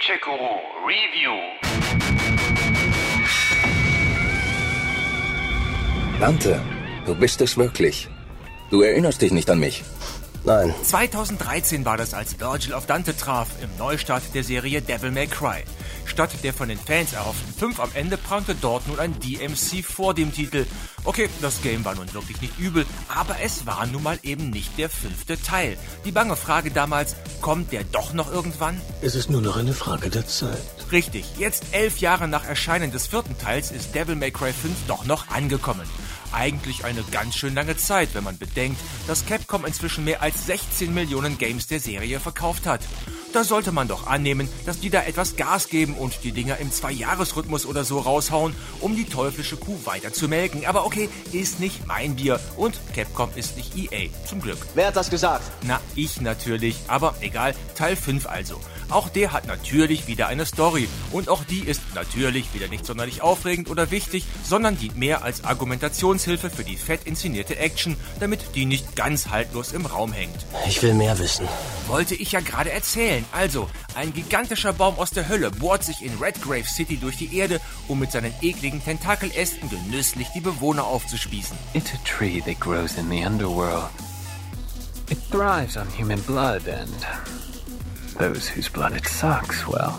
Gadget-Guru 0.00 0.56
Review. 0.86 1.36
Dante, 6.18 6.62
du 7.04 7.14
bist 7.14 7.42
es 7.42 7.58
wirklich. 7.58 8.08
Du 8.70 8.80
erinnerst 8.80 9.20
dich 9.20 9.30
nicht 9.30 9.50
an 9.50 9.58
mich. 9.58 9.84
Nein. 10.44 10.74
2013 10.84 11.84
war 11.84 11.98
das, 11.98 12.14
als 12.14 12.40
Virgil 12.40 12.72
auf 12.72 12.86
Dante 12.86 13.14
traf, 13.14 13.48
im 13.62 13.68
Neustart 13.76 14.22
der 14.32 14.42
Serie 14.42 14.80
Devil 14.80 15.10
May 15.10 15.26
Cry. 15.26 15.64
Statt 16.06 16.30
der 16.42 16.54
von 16.54 16.68
den 16.68 16.78
Fans 16.78 17.12
erhofften 17.12 17.52
5 17.52 17.80
am 17.80 17.90
Ende 17.92 18.16
prangte 18.16 18.54
dort 18.54 18.88
nun 18.88 18.98
ein 18.98 19.14
DMC 19.20 19.84
vor 19.84 20.14
dem 20.14 20.32
Titel. 20.32 20.66
Okay, 21.04 21.30
das 21.40 21.62
Game 21.62 21.84
war 21.84 21.94
nun 21.94 22.12
wirklich 22.12 22.40
nicht 22.42 22.58
übel, 22.58 22.84
aber 23.08 23.36
es 23.42 23.64
war 23.64 23.86
nun 23.86 24.02
mal 24.02 24.18
eben 24.22 24.50
nicht 24.50 24.76
der 24.78 24.90
fünfte 24.90 25.40
Teil. 25.40 25.78
Die 26.04 26.12
bange 26.12 26.36
Frage 26.36 26.70
damals, 26.70 27.16
kommt 27.40 27.72
der 27.72 27.84
doch 27.84 28.12
noch 28.12 28.30
irgendwann? 28.30 28.78
Es 29.00 29.14
ist 29.14 29.30
nur 29.30 29.40
noch 29.40 29.56
eine 29.56 29.72
Frage 29.72 30.10
der 30.10 30.26
Zeit. 30.26 30.60
Richtig, 30.92 31.24
jetzt 31.38 31.64
elf 31.72 31.98
Jahre 31.98 32.28
nach 32.28 32.44
Erscheinen 32.44 32.92
des 32.92 33.06
vierten 33.06 33.38
Teils 33.38 33.70
ist 33.70 33.94
Devil 33.94 34.14
May 34.14 34.30
Cry 34.30 34.52
5 34.52 34.74
doch 34.88 35.06
noch 35.06 35.28
angekommen. 35.28 35.88
Eigentlich 36.32 36.84
eine 36.84 37.02
ganz 37.10 37.34
schön 37.34 37.54
lange 37.54 37.76
Zeit, 37.76 38.10
wenn 38.12 38.24
man 38.24 38.38
bedenkt, 38.38 38.80
dass 39.06 39.24
Capcom 39.24 39.64
inzwischen 39.64 40.04
mehr 40.04 40.22
als 40.22 40.46
16 40.46 40.92
Millionen 40.92 41.38
Games 41.38 41.66
der 41.66 41.80
Serie 41.80 42.20
verkauft 42.20 42.66
hat. 42.66 42.82
Da 43.32 43.44
sollte 43.44 43.70
man 43.70 43.86
doch 43.86 44.08
annehmen, 44.08 44.48
dass 44.66 44.80
die 44.80 44.90
da 44.90 45.02
etwas 45.02 45.36
Gas 45.36 45.68
geben 45.68 45.94
und 45.94 46.24
die 46.24 46.32
Dinger 46.32 46.58
im 46.58 46.72
Zwei-Jahres-Rhythmus 46.72 47.64
oder 47.64 47.84
so 47.84 48.00
raushauen, 48.00 48.56
um 48.80 48.96
die 48.96 49.04
teuflische 49.04 49.56
Kuh 49.56 49.78
weiter 49.84 50.12
zu 50.12 50.26
melken. 50.26 50.66
Aber 50.66 50.84
okay, 50.84 51.08
ist 51.30 51.60
nicht 51.60 51.86
mein 51.86 52.16
Bier 52.16 52.40
und 52.56 52.80
Capcom 52.92 53.30
ist 53.36 53.56
nicht 53.56 53.76
EA, 53.76 54.08
zum 54.26 54.40
Glück. 54.40 54.58
Wer 54.74 54.88
hat 54.88 54.96
das 54.96 55.10
gesagt? 55.10 55.44
Na, 55.62 55.80
ich 55.94 56.20
natürlich, 56.20 56.76
aber 56.88 57.14
egal, 57.20 57.54
Teil 57.76 57.94
5 57.94 58.26
also. 58.26 58.60
Auch 58.90 59.08
der 59.08 59.32
hat 59.32 59.46
natürlich 59.46 60.08
wieder 60.08 60.26
eine 60.26 60.44
Story 60.44 60.88
und 61.12 61.28
auch 61.28 61.44
die 61.44 61.60
ist 61.60 61.80
natürlich 61.94 62.52
wieder 62.52 62.66
nicht 62.66 62.84
sonderlich 62.84 63.22
aufregend 63.22 63.70
oder 63.70 63.92
wichtig, 63.92 64.24
sondern 64.42 64.76
dient 64.76 64.96
mehr 64.96 65.22
als 65.22 65.44
Argumentationshilfe 65.44 66.50
für 66.50 66.64
die 66.64 66.76
fett 66.76 67.02
inszenierte 67.04 67.56
Action, 67.56 67.96
damit 68.18 68.40
die 68.56 68.66
nicht 68.66 68.96
ganz 68.96 69.28
haltlos 69.28 69.70
im 69.70 69.86
Raum 69.86 70.12
hängt. 70.12 70.44
Ich 70.66 70.82
will 70.82 70.94
mehr 70.94 71.18
wissen. 71.20 71.46
Wollte 71.86 72.16
ich 72.16 72.32
ja 72.32 72.40
gerade 72.40 72.72
erzählen. 72.72 73.19
Also, 73.32 73.68
ein 73.94 74.12
gigantischer 74.12 74.72
Baum 74.72 74.98
aus 74.98 75.10
der 75.10 75.28
Hölle 75.28 75.50
bohrt 75.50 75.84
sich 75.84 76.04
in 76.04 76.16
Redgrave 76.18 76.64
City 76.64 76.96
durch 76.96 77.16
die 77.16 77.36
Erde, 77.36 77.60
um 77.88 77.98
mit 77.98 78.12
seinen 78.12 78.32
ekligen 78.40 78.82
Tentakelästen 78.82 79.68
genüsslich 79.70 80.28
die 80.34 80.40
Bewohner 80.40 80.84
aufzuspießen. 80.84 81.56
It's 81.74 81.92
a 81.92 81.98
tree 82.04 82.40
that 82.40 82.60
grows 82.60 82.96
in 82.96 83.10
the 83.10 83.24
underworld. 83.24 83.90
It 85.10 85.18
thrives 85.30 85.76
on 85.76 85.88
human 85.98 86.20
blood 86.22 86.68
and 86.68 87.06
those 88.16 88.48
whose 88.48 88.68
blood 88.68 88.94
it 88.94 89.08
sucks, 89.08 89.66
well, 89.66 89.98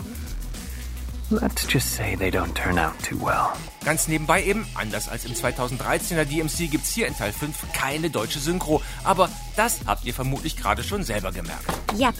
let's 1.29 1.65
just 1.65 1.95
say 1.95 2.15
they 2.15 2.29
don't 2.29 2.53
turn 2.53 2.77
out 2.77 2.97
too 3.03 3.17
well. 3.17 3.49
Ganz 3.83 4.07
nebenbei 4.07 4.43
eben, 4.43 4.65
anders 4.75 5.09
als 5.09 5.25
im 5.25 5.33
2013er 5.33 6.23
DMC 6.23 6.69
gibt's 6.69 6.93
hier 6.93 7.07
in 7.07 7.15
Teil 7.15 7.33
5 7.33 7.73
keine 7.73 8.09
deutsche 8.09 8.39
Synchro, 8.39 8.81
aber 9.03 9.29
das 9.55 9.79
habt 9.87 10.05
ihr 10.05 10.13
vermutlich 10.13 10.55
gerade 10.55 10.83
schon 10.83 11.03
selber 11.03 11.31
gemerkt. 11.31 11.65
Ja, 11.97 12.11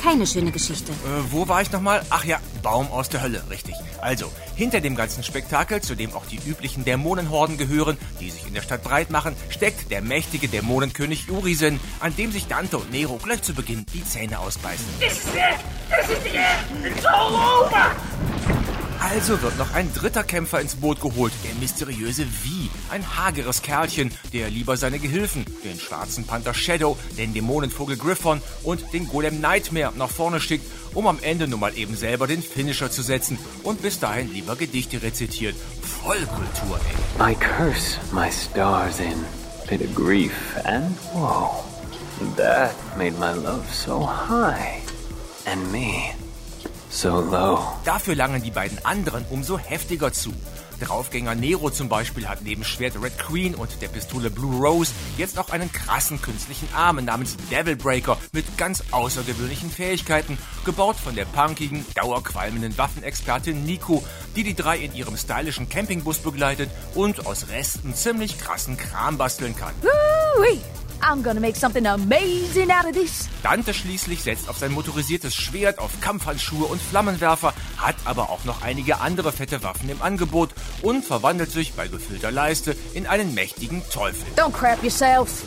keine 0.00 0.26
schöne 0.26 0.50
Geschichte. 0.50 0.92
Äh, 0.92 1.30
wo 1.30 1.46
war 1.48 1.62
ich 1.62 1.70
nochmal? 1.70 2.02
Ach 2.10 2.24
ja, 2.24 2.38
Baum 2.62 2.90
aus 2.90 3.08
der 3.08 3.22
Hölle, 3.22 3.42
richtig. 3.50 3.74
Also, 4.00 4.32
hinter 4.54 4.80
dem 4.80 4.96
ganzen 4.96 5.22
Spektakel, 5.22 5.80
zu 5.80 5.94
dem 5.94 6.12
auch 6.14 6.24
die 6.26 6.40
üblichen 6.48 6.84
Dämonenhorden 6.84 7.58
gehören, 7.58 7.98
die 8.20 8.30
sich 8.30 8.46
in 8.46 8.54
der 8.54 8.62
Stadt 8.62 8.82
breit 8.82 9.10
machen, 9.10 9.34
steckt 9.50 9.90
der 9.90 10.02
mächtige 10.02 10.48
Dämonenkönig 10.48 11.30
Urizen, 11.30 11.80
an 12.00 12.14
dem 12.16 12.32
sich 12.32 12.46
Dante 12.46 12.78
und 12.78 12.90
Nero 12.90 13.18
gleich 13.22 13.42
zu 13.42 13.54
Beginn 13.54 13.84
die 13.92 14.04
Zähne 14.04 14.38
ausbeißen. 14.38 14.86
This 14.98 15.12
is 15.12 15.24
it! 15.34 15.58
This 15.90 16.16
is 16.16 16.22
the 16.24 16.36
end! 16.36 16.96
It's 16.96 17.04
all 17.04 17.34
over! 17.34 18.09
Also 19.00 19.40
wird 19.40 19.58
noch 19.58 19.72
ein 19.72 19.92
dritter 19.94 20.22
Kämpfer 20.22 20.60
ins 20.60 20.74
Boot 20.74 21.00
geholt, 21.00 21.32
der 21.42 21.54
mysteriöse 21.54 22.26
Wie, 22.44 22.70
ein 22.90 23.16
hageres 23.16 23.62
Kerlchen, 23.62 24.12
der 24.34 24.50
lieber 24.50 24.76
seine 24.76 24.98
Gehilfen, 24.98 25.46
den 25.64 25.80
schwarzen 25.80 26.24
Panther 26.24 26.52
Shadow, 26.52 26.98
den 27.16 27.32
Dämonenvogel 27.32 27.96
Griffon 27.96 28.42
und 28.62 28.92
den 28.92 29.08
Golem 29.08 29.40
Nightmare 29.40 29.92
nach 29.96 30.10
vorne 30.10 30.38
schickt, 30.38 30.66
um 30.94 31.06
am 31.06 31.18
Ende 31.22 31.48
nun 31.48 31.60
mal 31.60 31.76
eben 31.76 31.96
selber 31.96 32.26
den 32.26 32.42
Finisher 32.42 32.90
zu 32.90 33.02
setzen 33.02 33.38
und 33.62 33.80
bis 33.80 34.00
dahin 34.00 34.30
lieber 34.32 34.54
Gedichte 34.54 35.02
rezitiert. 35.02 35.56
Vollkultur, 36.02 36.78
ey. 37.18 37.32
I 37.32 37.34
curse 37.34 37.98
my 38.12 38.30
stars 38.30 39.00
in 39.00 39.24
bit 39.66 39.80
of 39.80 39.94
grief 39.94 40.34
and 40.64 40.94
woe. 41.14 41.64
That 42.36 42.74
made 42.98 43.18
my 43.18 43.32
love 43.32 43.66
so 43.72 44.00
high 44.00 44.82
and 45.46 45.72
me 45.72 46.12
so 46.90 47.20
low. 47.20 47.60
Dafür 47.84 48.14
langen 48.14 48.42
die 48.42 48.50
beiden 48.50 48.84
anderen 48.84 49.24
umso 49.30 49.58
heftiger 49.58 50.12
zu. 50.12 50.32
Draufgänger 50.80 51.34
Nero 51.34 51.70
zum 51.70 51.88
Beispiel 51.88 52.26
hat 52.26 52.42
neben 52.42 52.64
Schwert 52.64 53.00
Red 53.00 53.18
Queen 53.18 53.54
und 53.54 53.82
der 53.82 53.88
Pistole 53.88 54.30
Blue 54.30 54.66
Rose 54.66 54.92
jetzt 55.18 55.38
auch 55.38 55.50
einen 55.50 55.70
krassen 55.70 56.20
künstlichen 56.20 56.68
Arm 56.74 57.04
namens 57.04 57.36
Devil 57.50 57.76
Breaker 57.76 58.16
mit 58.32 58.56
ganz 58.56 58.82
außergewöhnlichen 58.90 59.70
Fähigkeiten, 59.70 60.38
gebaut 60.64 60.96
von 60.96 61.14
der 61.14 61.26
punkigen, 61.26 61.84
dauerqualmenden 61.94 62.76
Waffenexpertin 62.78 63.64
Nico, 63.64 64.02
die 64.36 64.42
die 64.42 64.54
drei 64.54 64.78
in 64.78 64.94
ihrem 64.94 65.16
stylischen 65.16 65.68
Campingbus 65.68 66.18
begleitet 66.18 66.70
und 66.94 67.26
aus 67.26 67.48
Resten 67.50 67.94
ziemlich 67.94 68.38
krassen 68.38 68.76
Kram 68.76 69.18
basteln 69.18 69.54
kann. 69.54 69.74
Woo-wee. 69.82 70.60
I'm 71.02 71.22
gonna 71.22 71.40
make 71.40 71.56
something 71.56 71.86
amazing 71.86 72.70
out 72.70 72.84
of 72.84 72.92
this. 72.92 73.28
Dante 73.42 73.72
schließlich 73.74 74.22
setzt 74.22 74.48
auf 74.48 74.58
sein 74.58 74.72
motorisiertes 74.72 75.34
Schwert, 75.34 75.78
auf 75.78 76.00
Kampfhandschuhe 76.00 76.66
und 76.66 76.80
Flammenwerfer, 76.80 77.54
hat 77.76 77.96
aber 78.04 78.30
auch 78.30 78.44
noch 78.44 78.62
einige 78.62 79.00
andere 79.00 79.32
fette 79.32 79.62
Waffen 79.62 79.88
im 79.88 80.02
Angebot 80.02 80.50
und 80.82 81.04
verwandelt 81.04 81.50
sich 81.50 81.72
bei 81.72 81.88
gefüllter 81.88 82.30
Leiste 82.30 82.76
in 82.94 83.06
einen 83.06 83.34
mächtigen 83.34 83.82
Teufel. 83.90 84.26
Don't 84.36 84.52
crap 84.52 84.82
yourself. 84.82 85.44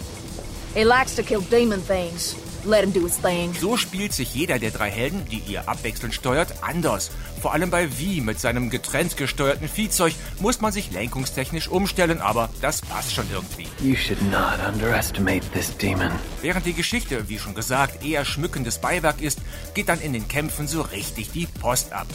He 0.74 0.84
likes 0.84 1.16
to 1.16 1.24
kill 1.24 1.42
demon 1.42 1.86
things. 1.86 2.36
Let 2.66 2.84
him 2.84 2.94
do 2.94 3.02
his 3.02 3.18
thing. 3.18 3.54
So 3.60 3.76
spielt 3.76 4.14
sich 4.14 4.34
jeder 4.34 4.58
der 4.58 4.72
drei 4.72 4.90
Helden, 4.90 5.26
die 5.30 5.42
ihr 5.52 5.68
abwechselnd 5.68 6.14
steuert, 6.14 6.54
anders. 6.62 7.12
Vor 7.42 7.54
allem 7.54 7.70
bei 7.70 7.90
Vi 8.00 8.22
mit 8.22 8.40
seinem 8.40 8.70
getrennt 8.70 9.18
gesteuerten 9.18 9.68
Viehzeug 9.68 10.14
muss 10.40 10.62
man 10.62 10.72
sich 10.72 10.92
lenkungstechnisch 10.92 11.68
umstellen, 11.68 12.22
aber 12.22 12.50
das 12.62 12.82
passt 12.82 13.14
schon 13.14 13.26
irgendwie. 13.34 13.68
You 13.86 13.96
should 13.96 14.22
not 14.32 14.60
underestimate 14.66 15.46
this 15.52 15.76
demon. 15.76 16.12
Während 16.42 16.66
die 16.66 16.74
Geschichte, 16.74 17.28
wie 17.28 17.38
schon 17.38 17.54
gesagt, 17.54 18.06
eher 18.06 18.24
schmückendes 18.24 18.78
Beiwerk 18.78 19.22
ist, 19.22 19.40
geht 19.74 19.90
dann 19.90 20.00
in 20.00 20.14
den 20.14 20.30
Kämpfen 20.30 20.68
so 20.68 20.82
richtig 20.82 21.32
die 21.32 21.48
Post 21.48 21.92
ab. 21.92 22.08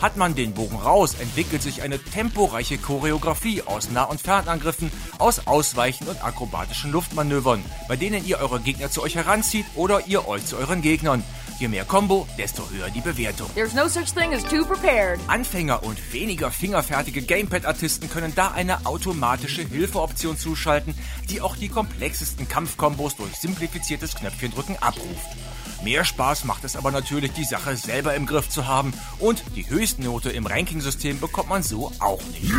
Hat 0.00 0.16
man 0.16 0.34
den 0.34 0.54
Bogen 0.54 0.76
raus, 0.76 1.14
entwickelt 1.14 1.60
sich 1.60 1.82
eine 1.82 2.02
temporeiche 2.02 2.78
Choreografie 2.78 3.62
aus 3.62 3.90
Nah- 3.90 4.04
und 4.04 4.18
Fernangriffen, 4.18 4.90
aus 5.18 5.46
Ausweichen 5.46 6.08
und 6.08 6.24
akrobatischen 6.24 6.90
Luftmanövern, 6.90 7.62
bei 7.86 7.96
denen 7.96 8.26
ihr 8.26 8.38
eure 8.38 8.60
Gegner 8.60 8.90
zu 8.90 9.02
euch 9.02 9.16
heranzieht 9.16 9.66
oder 9.74 10.06
ihr 10.06 10.26
euch 10.26 10.46
zu 10.46 10.56
euren 10.56 10.80
Gegnern. 10.80 11.22
Je 11.60 11.68
mehr 11.68 11.84
Combo, 11.84 12.26
desto 12.38 12.62
höher 12.70 12.88
die 12.88 13.02
Bewertung. 13.02 13.50
There's 13.54 13.74
no 13.74 13.86
such 13.86 14.14
thing 14.14 14.32
as 14.32 14.42
too 14.44 14.64
prepared. 14.64 15.20
Anfänger 15.26 15.82
und 15.82 15.98
weniger 16.10 16.50
fingerfertige 16.50 17.20
Gamepad-Artisten 17.20 18.08
können 18.08 18.34
da 18.34 18.52
eine 18.52 18.86
automatische 18.86 19.60
Hilfeoption 19.60 20.38
zuschalten, 20.38 20.94
die 21.28 21.42
auch 21.42 21.56
die 21.56 21.68
komplexesten 21.68 22.48
Kampfkombos 22.48 23.16
durch 23.16 23.34
simplifiziertes 23.36 24.14
Knöpfchendrücken 24.14 24.78
abruft. 24.78 25.36
Mehr 25.84 26.06
Spaß 26.06 26.44
macht 26.44 26.64
es 26.64 26.76
aber 26.76 26.92
natürlich, 26.92 27.32
die 27.32 27.44
Sache 27.44 27.76
selber 27.76 28.14
im 28.14 28.24
Griff 28.24 28.48
zu 28.48 28.66
haben 28.66 28.94
und 29.18 29.44
die 29.54 29.68
Höchstnote 29.68 30.30
im 30.30 30.46
Rankingsystem 30.46 31.20
bekommt 31.20 31.50
man 31.50 31.62
so 31.62 31.92
auch 31.98 32.22
nicht. 32.32 32.54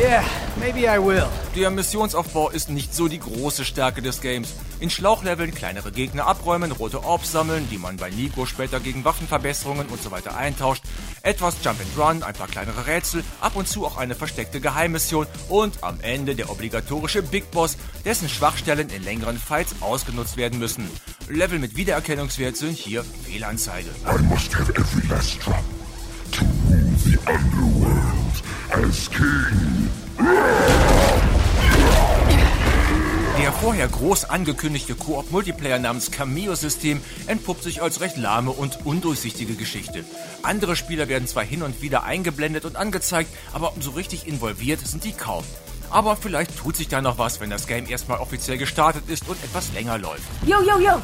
Yeah, 0.00 0.24
maybe 0.58 0.88
I 0.88 0.98
will. 0.98 1.26
Der 1.54 1.70
Missionsaufbau 1.70 2.48
ist 2.48 2.70
nicht 2.70 2.94
so 2.94 3.06
die 3.06 3.18
große 3.18 3.66
Stärke 3.66 4.00
des 4.00 4.22
Games. 4.22 4.54
In 4.78 4.88
Schlauchleveln 4.88 5.54
kleinere 5.54 5.92
Gegner 5.92 6.26
abräumen, 6.26 6.72
rote 6.72 7.04
Orbs 7.04 7.32
sammeln, 7.32 7.68
die 7.70 7.76
man 7.76 7.98
bei 7.98 8.08
Nico 8.08 8.46
später 8.46 8.80
gegen 8.80 9.04
Waffenverbesserungen 9.04 9.88
und 9.88 10.02
so 10.02 10.10
weiter 10.10 10.38
eintauscht, 10.38 10.84
etwas 11.20 11.56
Jump 11.62 11.80
and 11.80 11.98
Run, 11.98 12.22
ein 12.22 12.32
paar 12.32 12.48
kleinere 12.48 12.86
Rätsel, 12.86 13.22
ab 13.42 13.56
und 13.56 13.68
zu 13.68 13.84
auch 13.84 13.98
eine 13.98 14.14
versteckte 14.14 14.58
Geheimmission 14.62 15.26
und 15.50 15.84
am 15.84 16.00
Ende 16.00 16.34
der 16.34 16.48
obligatorische 16.48 17.22
Big 17.22 17.50
Boss, 17.50 17.76
dessen 18.06 18.30
Schwachstellen 18.30 18.88
in 18.88 19.04
längeren 19.04 19.36
Fights 19.36 19.74
ausgenutzt 19.80 20.38
werden 20.38 20.58
müssen. 20.58 20.90
Level 21.28 21.58
mit 21.58 21.76
Wiedererkennungswert 21.76 22.56
sind 22.56 22.74
hier 22.74 23.04
Fehlanzeige. 23.26 23.90
I 24.06 24.22
must 24.22 24.56
have 24.56 24.72
every 24.76 25.06
last 25.08 25.44
drop 25.44 25.62
to 26.32 26.44
rule 26.70 26.96
the 27.04 27.18
underworld 27.30 28.49
as 28.72 29.10
king. 29.10 29.90
Der 33.38 33.52
vorher 33.52 33.88
groß 33.88 34.26
angekündigte 34.26 34.94
Koop-Multiplayer 34.94 35.78
namens 35.78 36.10
Cameo-System 36.10 37.00
entpuppt 37.26 37.62
sich 37.62 37.82
als 37.82 38.00
recht 38.00 38.16
lahme 38.16 38.50
und 38.50 38.84
undurchsichtige 38.84 39.54
Geschichte. 39.54 40.04
Andere 40.42 40.76
Spieler 40.76 41.08
werden 41.08 41.26
zwar 41.26 41.44
hin 41.44 41.62
und 41.62 41.80
wieder 41.82 42.04
eingeblendet 42.04 42.64
und 42.64 42.76
angezeigt, 42.76 43.30
aber 43.52 43.72
so 43.80 43.90
richtig 43.92 44.28
involviert 44.28 44.86
sind 44.86 45.04
die 45.04 45.12
kaum. 45.12 45.44
Aber 45.88 46.16
vielleicht 46.16 46.56
tut 46.56 46.76
sich 46.76 46.88
da 46.88 47.00
noch 47.00 47.18
was, 47.18 47.40
wenn 47.40 47.50
das 47.50 47.66
Game 47.66 47.88
erstmal 47.88 48.18
offiziell 48.18 48.58
gestartet 48.58 49.04
ist 49.08 49.28
und 49.28 49.42
etwas 49.42 49.72
länger 49.72 49.98
läuft. 49.98 50.22
Yo, 50.46 50.60
yo, 50.62 50.78
yo. 50.78 51.00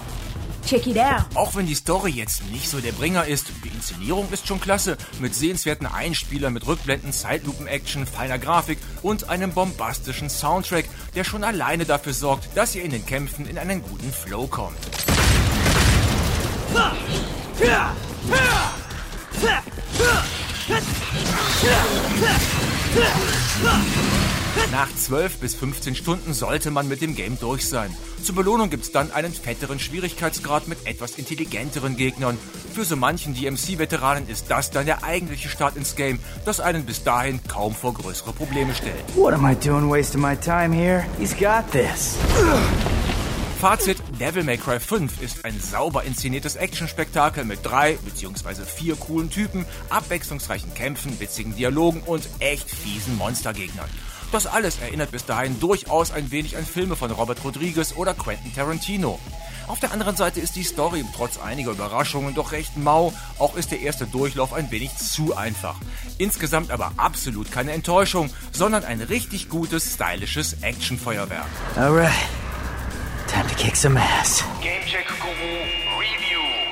Check 0.66 0.88
it 0.88 0.98
out. 0.98 1.24
Auch 1.36 1.54
wenn 1.54 1.66
die 1.66 1.76
Story 1.76 2.10
jetzt 2.10 2.50
nicht 2.50 2.68
so 2.68 2.80
der 2.80 2.90
Bringer 2.90 3.24
ist, 3.24 3.46
die 3.64 3.68
Inszenierung 3.68 4.28
ist 4.32 4.48
schon 4.48 4.60
klasse, 4.60 4.96
mit 5.20 5.32
sehenswerten 5.32 5.86
Einspielern 5.86 6.52
mit 6.52 6.66
Rückblenden, 6.66 7.12
Zeitlupen-Action, 7.12 8.04
feiner 8.04 8.40
Grafik 8.40 8.78
und 9.02 9.30
einem 9.30 9.52
bombastischen 9.52 10.28
Soundtrack, 10.28 10.86
der 11.14 11.22
schon 11.22 11.44
alleine 11.44 11.84
dafür 11.84 12.12
sorgt, 12.12 12.48
dass 12.56 12.74
ihr 12.74 12.82
in 12.82 12.90
den 12.90 13.06
Kämpfen 13.06 13.46
in 13.46 13.58
einen 13.58 13.80
guten 13.80 14.12
Flow 14.12 14.48
kommt. 14.48 14.76
Nach 24.72 24.88
12 24.94 25.38
bis 25.38 25.54
15 25.54 25.94
Stunden 25.94 26.32
sollte 26.32 26.70
man 26.70 26.88
mit 26.88 27.00
dem 27.00 27.14
Game 27.14 27.38
durch 27.38 27.68
sein. 27.68 27.94
Zur 28.22 28.34
Belohnung 28.34 28.70
gibt's 28.70 28.90
dann 28.90 29.12
einen 29.12 29.32
fetteren 29.32 29.78
Schwierigkeitsgrad 29.78 30.68
mit 30.68 30.86
etwas 30.86 31.12
intelligenteren 31.12 31.96
Gegnern. 31.96 32.36
Für 32.74 32.84
so 32.84 32.96
manchen 32.96 33.34
DMC-Veteranen 33.34 34.28
ist 34.28 34.46
das 34.50 34.70
dann 34.70 34.86
der 34.86 35.04
eigentliche 35.04 35.48
Start 35.48 35.76
ins 35.76 35.94
Game, 35.94 36.18
das 36.44 36.60
einen 36.60 36.84
bis 36.84 37.04
dahin 37.04 37.40
kaum 37.46 37.74
vor 37.74 37.94
größere 37.94 38.32
Probleme 38.32 38.74
stellt. 38.74 39.04
What 39.14 39.34
am 39.34 39.46
I 39.46 39.54
doing 39.54 39.88
wasting 39.88 40.20
my 40.20 40.36
time 40.36 40.74
here? 40.74 41.04
He's 41.18 41.36
got 41.36 41.70
this. 41.70 42.16
Fazit, 43.60 43.96
Devil 44.20 44.44
May 44.44 44.58
Cry 44.58 44.78
5 44.78 45.22
ist 45.22 45.44
ein 45.46 45.58
sauber 45.58 46.04
inszeniertes 46.04 46.56
Actionspektakel 46.56 47.44
mit 47.44 47.64
drei 47.64 47.98
bzw. 48.04 48.64
vier 48.66 48.96
coolen 48.96 49.30
Typen, 49.30 49.64
abwechslungsreichen 49.88 50.74
Kämpfen, 50.74 51.18
witzigen 51.20 51.56
Dialogen 51.56 52.02
und 52.04 52.28
echt 52.40 52.68
fiesen 52.70 53.16
Monstergegnern. 53.16 53.88
Das 54.32 54.46
alles 54.46 54.78
erinnert 54.80 55.12
bis 55.12 55.24
dahin 55.24 55.58
durchaus 55.60 56.10
ein 56.10 56.30
wenig 56.30 56.56
an 56.56 56.66
Filme 56.66 56.96
von 56.96 57.10
Robert 57.10 57.42
Rodriguez 57.44 57.94
oder 57.96 58.14
Quentin 58.14 58.54
Tarantino. 58.54 59.18
Auf 59.68 59.80
der 59.80 59.92
anderen 59.92 60.14
Seite 60.14 60.40
ist 60.40 60.54
die 60.54 60.62
Story 60.62 61.04
trotz 61.14 61.38
einiger 61.38 61.72
Überraschungen 61.72 62.34
doch 62.34 62.52
recht 62.52 62.76
mau, 62.76 63.12
auch 63.38 63.56
ist 63.56 63.72
der 63.72 63.80
erste 63.80 64.06
Durchlauf 64.06 64.52
ein 64.52 64.70
wenig 64.70 64.94
zu 64.96 65.36
einfach. 65.36 65.76
Insgesamt 66.18 66.70
aber 66.70 66.92
absolut 66.96 67.50
keine 67.50 67.72
Enttäuschung, 67.72 68.30
sondern 68.52 68.84
ein 68.84 69.00
richtig 69.00 69.48
gutes, 69.48 69.94
stylisches 69.94 70.62
Actionfeuerwerk. 70.62 71.46
Alright. 71.76 72.12
Time 73.26 73.46
to 73.48 73.54
kick 73.56 73.74
some 73.74 74.00
ass. 74.00 74.44
Gamecheck 74.62 75.06
Guru 75.20 75.98
Review. 75.98 76.65